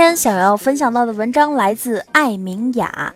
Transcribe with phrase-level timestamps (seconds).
[0.00, 3.14] 今天想要分享到的文章来自艾明雅，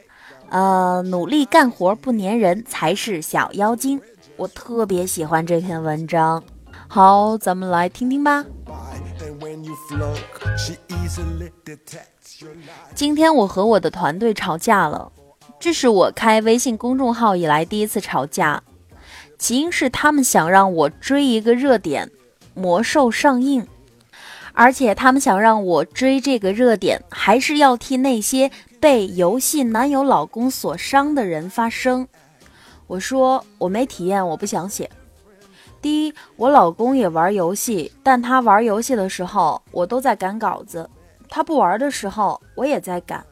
[0.51, 3.99] 呃，努力干活不粘人才是小妖精。
[4.37, 6.45] 我特别喜欢这篇文章，
[6.87, 8.45] 好，咱们来听听吧。
[12.95, 15.11] 今天我和我的团队吵架了，
[15.59, 18.63] 这是我开微信公众号以来第一次吵架，
[19.39, 22.11] 起因是他们想让我追一个热点，
[22.53, 23.67] 魔兽上映。
[24.55, 32.07] 而且他们想让我追这个热点，还是要替那些被游戏男友老公所伤的人发声。
[32.87, 34.89] 我说我没体验，我不想写。
[35.83, 40.89] 第一，我老公也玩游戏，但他玩游戏的时候，我都在赶稿子；
[41.29, 43.27] 他不玩的时候，我也在赶。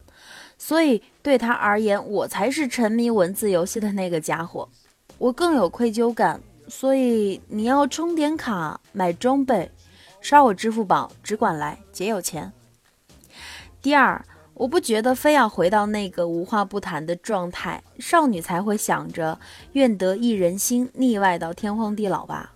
[0.58, 4.68] 所以对他而言，我才是沉迷文字游戏的那个家伙，
[5.18, 6.40] 我更有愧疚感。
[6.68, 9.70] 所以你要充点卡，买装备。
[10.22, 12.52] 刷我支付宝，只管来，姐有钱。
[13.82, 19.38] 第二，我不觉得非要回到那个无话不谈的状态，少女才会想着
[19.72, 22.54] 愿得一人心，腻歪到天荒地老吧。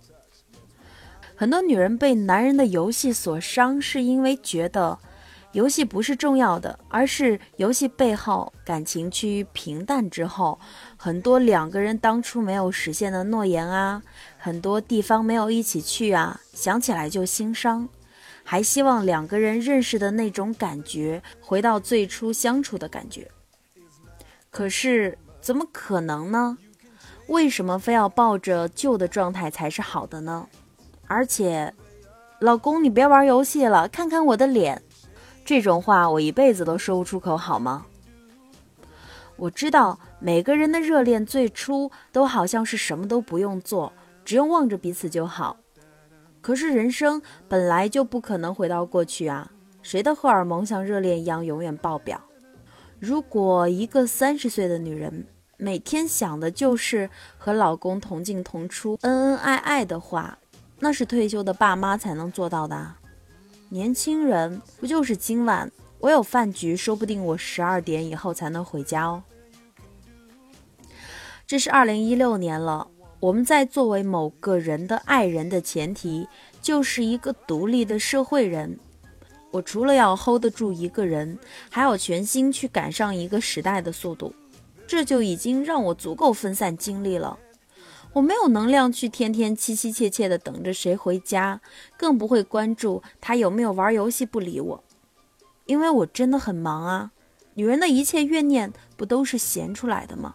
[1.34, 4.98] 很多女人被男人的游戏所伤，是因为觉得。
[5.56, 10.60] 游戏不是重要的，而是游戏背后感情趋于平淡之后，
[10.98, 14.02] 很多两个人当初没有实现的诺言啊，
[14.36, 17.88] 很多地方没有一起去啊，想起来就心伤，
[18.44, 23.30] 还希望两个人认识的那种感觉回到最初相处的感觉。
[24.50, 26.58] 可是怎么可能呢？
[27.28, 30.46] 为什么非要抱着旧的状态才是好的呢？
[31.06, 31.72] 而且，
[32.40, 34.82] 老公你别玩游戏了，看看我的脸。
[35.46, 37.86] 这种话我一辈子都说不出口，好吗？
[39.36, 43.92] 我知道每个人的热恋最初都好像是什么都不用做，
[44.24, 45.56] 只用望着彼此就好。
[46.40, 49.52] 可是人生本来就不可能回到过去啊！
[49.82, 52.20] 谁的荷尔蒙像热恋一样永远爆表？
[52.98, 57.08] 如果一个三十岁的女人每天想的就是
[57.38, 60.38] 和老公同进同出、恩恩爱爱的话，
[60.80, 62.94] 那是退休的爸妈才能做到的。
[63.68, 69.22] 年轻人不就是今晚我有饭局，说不定我十二点以后才能回家哦。
[71.46, 72.88] 这是二零一六年了，
[73.18, 76.28] 我们在作为某个人的爱人的前提，
[76.62, 78.78] 就是一个独立的社会人。
[79.50, 81.38] 我除了要 hold 得住一个人，
[81.70, 84.32] 还要全心去赶上一个时代的速度，
[84.86, 87.38] 这就已经让我足够分散精力了。
[88.16, 91.60] 我没有能量去天天凄凄切切的等着谁回家，
[91.98, 94.84] 更不会关注他有没有玩游戏不理我，
[95.66, 97.12] 因为我真的很忙啊。
[97.54, 100.34] 女人的一切怨念不都是闲出来的吗？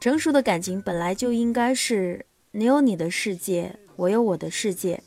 [0.00, 5.04] 成熟的感情本来就应该是你有你的世界，我有我的世界，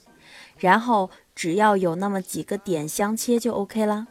[0.57, 4.07] 然后只要有那么几个点相切就 OK 啦。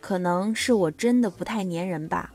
[0.00, 2.32] 可能是我真的不太粘人吧。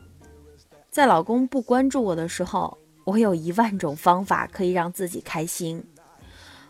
[0.96, 5.84] 在老公不关注我的时候，我有一万种方法可以让自己开心。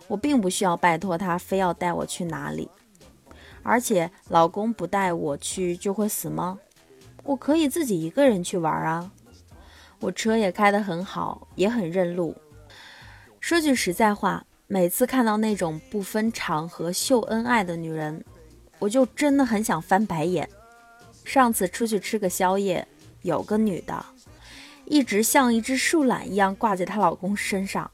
[0.09, 2.69] 我并不需要拜托他非要带我去哪里，
[3.63, 6.59] 而且老公不带我去就会死吗？
[7.23, 9.09] 我可以自己一个人去玩啊。
[10.01, 12.35] 我车也开得很好，也很认路。
[13.39, 18.25] 说句实在话，每次看到那种不分场合秀恩爱的女人，
[18.81, 20.49] 我就真的很想翻白眼。
[21.25, 22.85] 上次出去吃个宵夜，
[23.23, 24.05] 有个女的。
[24.87, 27.91] 一直像一只树懒一样挂在她老公身上，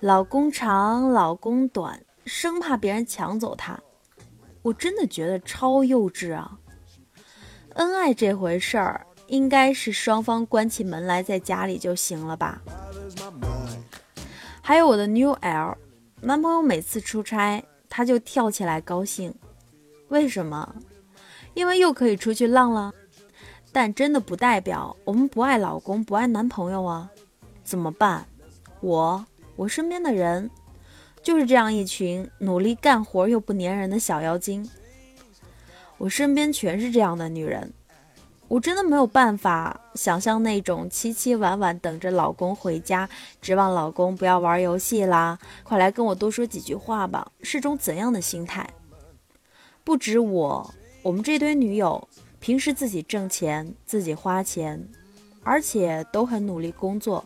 [0.00, 3.80] 老公长，老公短，生怕别人抢走她。
[4.62, 6.58] 我真的觉得超幼稚啊！
[7.74, 12.60] 恩爱这回事儿，应该是双方关起门来在家里就行了吧？
[14.60, 15.76] 还有我的 New L，
[16.20, 19.34] 男朋友每次出差，他就跳起来高兴，
[20.08, 20.76] 为什么？
[21.54, 22.92] 因为又可以出去浪了。
[23.72, 27.10] 但真的不代表我们不爱老公、不爱男朋友啊？
[27.64, 28.26] 怎么办？
[28.80, 29.24] 我
[29.56, 30.50] 我身边的人
[31.22, 34.68] 就是这样一群努力干活又不粘人的小妖精。
[35.96, 37.72] 我身边全是这样的女人，
[38.48, 43.08] 我真的没有办法想象那种凄凄婉婉等着老公回家，
[43.40, 48.68] 指望老公不要玩游戏啦，快来跟我多说几句话吧，是种怎样的心态？
[49.84, 52.08] 不止我，我们这堆女友。
[52.42, 54.88] 平时自己挣钱，自己花钱，
[55.44, 57.24] 而且都很努力工作。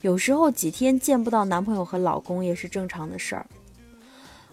[0.00, 3.46] 有时候几天见不到男朋友和老公也是正常的事儿。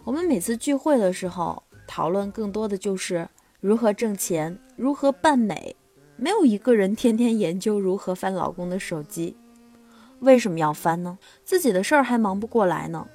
[0.04, 3.28] 我们每次聚会的时候，讨论更多的就是
[3.60, 5.76] 如何挣钱，如何扮美，
[6.16, 9.36] 没有一个人天天研究如何翻老公的手机。
[10.20, 11.18] 为什么要翻呢？
[11.44, 13.08] 自己的事儿还忙不过来呢。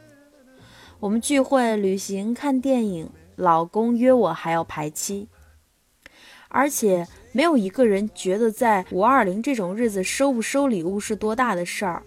[0.99, 3.09] 我们聚会、旅行、看电影。
[3.37, 5.27] 老公约我还要排期，
[6.55, 12.03] 而且没有一个人觉得在五二零这种日子收不收礼物是多大的事儿。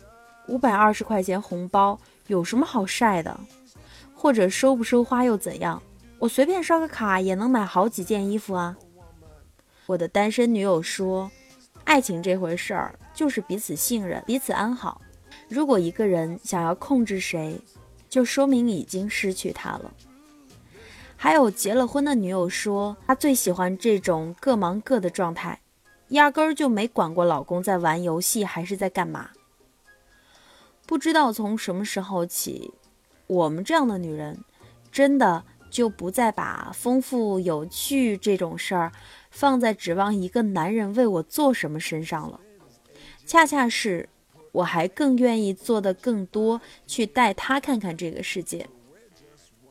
[0.47, 3.37] 五百二十块钱红包有什么好晒的？
[4.13, 5.81] 或者收不收花又怎样？
[6.19, 8.77] 我随便刷个卡也能买好几件衣服啊。
[9.87, 11.29] 我的单身女友说
[11.83, 15.01] ：“爱情这回事儿就是彼此信任，彼此安好。
[15.49, 17.59] 如果一个人想要控制谁，
[18.07, 19.91] 就说明已经失去他了。”
[21.17, 25.61] 还有结了婚的女友说，她最喜欢这种各忙各的状态，
[26.09, 29.29] 压根儿就没管过老公在玩游戏还是在干嘛。
[30.85, 32.71] 不知道从什么时候起，
[33.27, 34.43] 我们这样的女人，
[34.91, 38.91] 真的就不再把丰富有趣这种事儿
[39.31, 42.39] 放在指望一个男人为我做什么身上了。
[43.25, 44.07] 恰恰是，
[44.51, 48.67] 我还更愿意做的更多，去带他看看这个世界。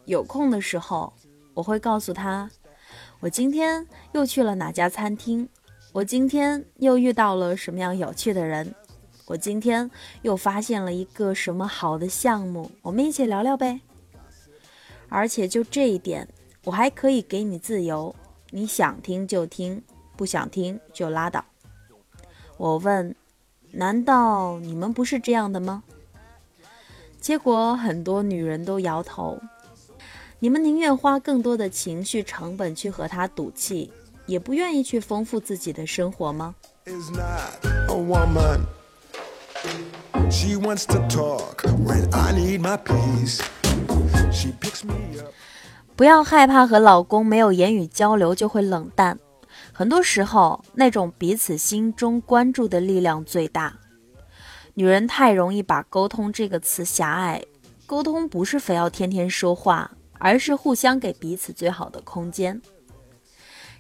[0.07, 1.13] 有空的时候，
[1.55, 2.51] 我会告诉他，
[3.21, 5.49] 我今天又去了哪家餐厅，
[5.93, 8.75] 我今天又遇到了什么样有趣的人。
[9.27, 9.91] 我今天
[10.21, 13.81] 又发现了一个什么好的项目，我们一起聊聊呗。
[15.09, 16.29] 而且就这一点，
[16.65, 18.15] 我还可以给你自由，
[18.51, 19.83] 你想听就听，
[20.17, 21.45] 不想听就拉倒。
[22.57, 23.15] 我问，
[23.71, 25.85] 难道你们不是这样的吗？
[27.21, 29.41] 结果很多女人都摇头。
[30.45, 33.91] 你们宁愿花更多的情绪成本去和他赌气，
[34.27, 36.55] 也不愿意去丰富自己的生活吗？
[45.97, 49.19] 不要害怕和老公没有言语交流就会冷淡，
[49.73, 53.79] 很多时候那种彼此心中关注的力量最大。
[54.75, 57.43] 女人太容易把沟通这个词狭隘，
[57.87, 62.61] 沟通不是非要天天说话，而是互相给彼此最好的空间。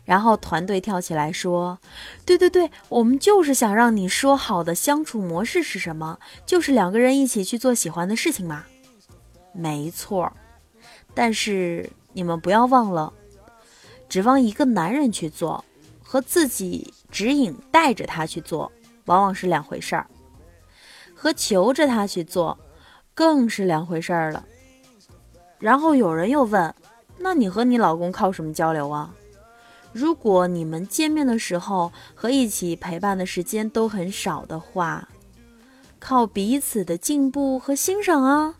[0.04, 1.78] 然后团队跳起来说
[2.26, 6.18] ：“对对对，我们就是想让你说好的相处模式是什么？
[6.44, 8.66] 就是两个人一起去做喜欢的事情嘛。”
[9.56, 10.30] 没错，
[11.14, 13.12] 但是你们不要忘了，
[14.08, 15.64] 指望一个男人去做，
[16.02, 18.70] 和自己指引带着他去做，
[19.06, 20.04] 往往是两回事儿；
[21.14, 22.58] 和求着他去做，
[23.14, 24.44] 更是两回事儿了。
[25.64, 26.74] 然后有人又问
[27.16, 29.14] ：“那你和你老公靠什么交流啊？”
[29.94, 35.08] 如果你们见面的时候和一起陪伴的时间都很少的话，
[35.98, 38.56] 靠彼此的进步和欣赏啊。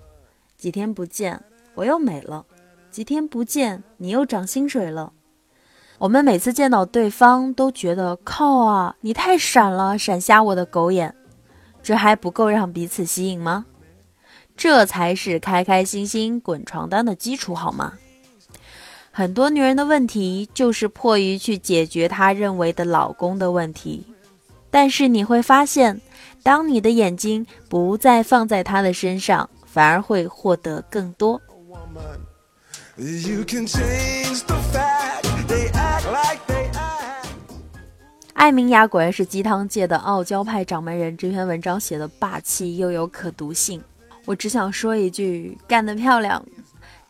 [0.57, 2.47] 几天不见，我又美了；
[2.91, 5.13] 几天不见，你又长薪水了。
[5.99, 11.15] 我们每次见到对方都觉得靠啊，你太闪了，闪瞎我的狗眼。
[11.83, 13.67] 这还不够让彼此吸引吗？
[14.57, 17.95] 这才是开开心心滚床单的基础，好吗？
[19.11, 24.07] 很多女人的问题就是迫于去解决她认为的老公的问题，
[24.71, 26.01] 但是你会发现，
[26.43, 31.41] 当你的眼睛不再放在他的身上，反而会获得更多。
[38.33, 43.81] 艾明雅果然是鸡汤界的傲娇派掌门人，这篇文章写的霸气又有可读性。
[44.25, 46.45] 我只想说一句，干得漂亮。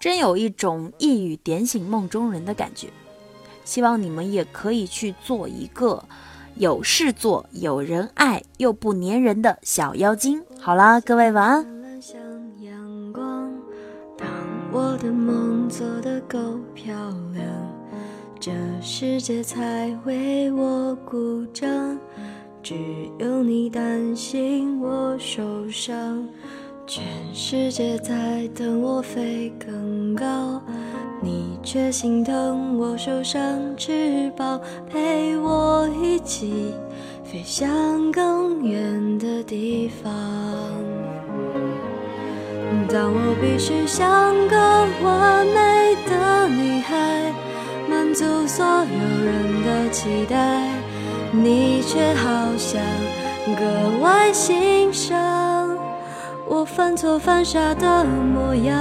[0.01, 2.89] 真有一种一语点醒梦中人的感觉，
[3.65, 6.05] 希望你们也可以去做一个
[6.57, 10.43] 有事做、有人爱又不粘人的小妖精。
[10.61, 11.67] 好啦，各位晚安。
[14.73, 16.39] 我的梦做得够
[16.75, 16.93] 漂
[17.33, 17.47] 亮，
[18.41, 18.51] 这
[18.83, 21.97] 世界才为我鼓掌。
[22.61, 22.75] 只
[23.21, 26.29] 有你担心我受伤。
[26.87, 30.61] 全世界在等我飞更高，
[31.23, 33.41] 你却心疼我受伤
[33.75, 34.61] 翅膀，
[34.91, 36.75] 陪我一起
[37.25, 40.13] 飞向更远的地方。
[42.87, 44.57] 当我必须像个
[45.03, 47.33] 完美的女孩，
[47.89, 50.69] 满足所有人的期待，
[51.33, 52.79] 你却好像
[53.57, 55.54] 格外欣赏。
[56.65, 58.81] 犯错犯傻的模样，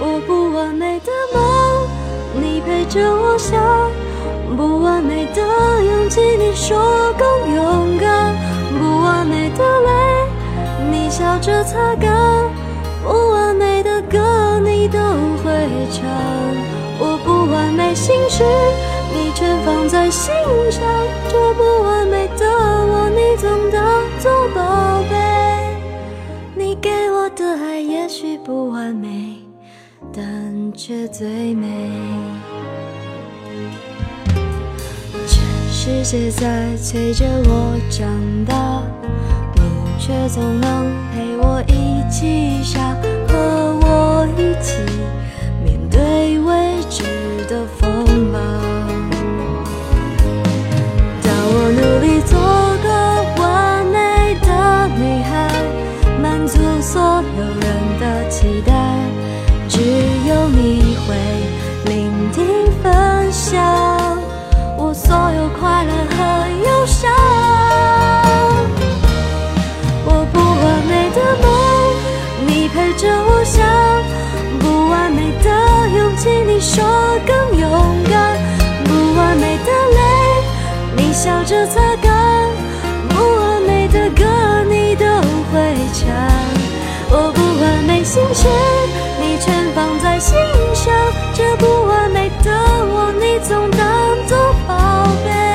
[0.00, 1.42] 我不完美的梦，
[2.42, 3.56] 你陪着我想；
[4.56, 5.40] 不完美的
[5.84, 6.76] 勇气，你说
[7.16, 8.34] 更勇敢；
[8.80, 9.90] 不完美的泪，
[10.90, 12.50] 你笑着擦干；
[13.04, 14.98] 不完美的歌，你都
[15.44, 16.04] 会唱。
[16.98, 18.42] 我不完美心事，
[19.14, 20.34] 你全放在心
[20.70, 20.82] 上。
[21.30, 23.80] 这不完美的我，你总当。
[24.20, 25.16] 做宝贝，
[26.54, 29.36] 你给我的爱也许不完美。
[30.12, 30.50] 但。
[30.82, 31.66] 却最美。
[35.26, 38.08] 全世界在催着我长
[38.46, 38.82] 大，
[39.56, 39.60] 你
[39.98, 42.89] 却总能陪我一起傻，
[56.92, 58.72] 所有人的期待，
[59.68, 59.78] 只
[60.28, 61.14] 有你会
[61.84, 62.44] 聆听
[62.82, 64.18] 分享
[64.76, 66.18] 我所有快乐和
[66.66, 67.08] 忧伤。
[70.04, 71.46] 我不完美的梦，
[72.48, 73.62] 你陪着我想；
[74.58, 75.48] 不完美的
[75.96, 76.82] 勇气，你说
[77.24, 77.70] 更勇
[78.10, 78.36] 敢；
[78.84, 80.00] 不完美的泪，
[80.96, 82.50] 你笑着擦干；
[83.08, 84.24] 不完美的歌，
[84.68, 85.04] 你都
[85.52, 86.59] 会唱。
[88.10, 88.48] 心事，
[89.20, 90.36] 你全放在心
[90.74, 90.92] 上；
[91.32, 94.36] 这不完美的我，你总当作
[94.66, 95.49] 宝贝。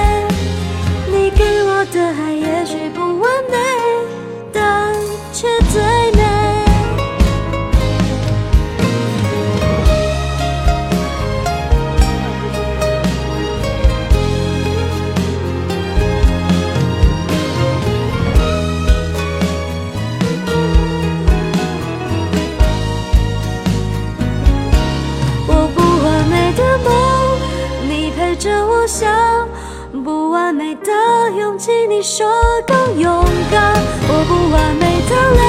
[31.65, 32.27] 替，你说
[32.67, 33.73] 更勇敢。
[34.07, 35.43] 我不完美的泪，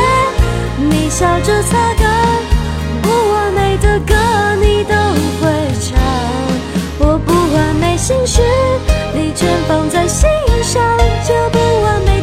[0.89, 2.09] 你笑着擦干；
[3.03, 4.15] 不完美的歌，
[4.59, 4.95] 你都
[5.39, 5.45] 会
[5.79, 6.01] 唱。
[7.01, 8.41] 我不完美心事，
[9.13, 10.27] 你全放在心
[10.63, 10.83] 上。
[11.27, 12.23] 这不完美